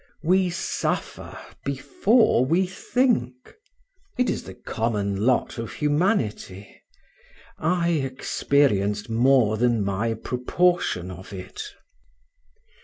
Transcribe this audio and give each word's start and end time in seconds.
We 0.23 0.49
suffer 0.49 1.37
before 1.63 2.43
we 2.43 2.65
think; 2.65 3.53
it 4.17 4.31
is 4.31 4.41
the 4.45 4.55
common 4.55 5.15
lot 5.27 5.59
of 5.59 5.73
humanity. 5.73 6.81
I 7.59 7.89
experienced 7.89 9.11
more 9.11 9.57
than 9.57 9.85
my 9.85 10.15
proportion 10.15 11.11
of 11.11 11.31
it. 11.31 11.61